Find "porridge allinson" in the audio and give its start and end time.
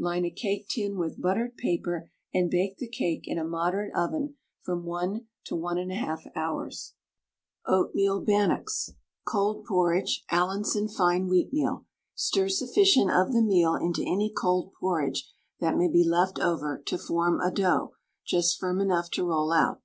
9.64-10.88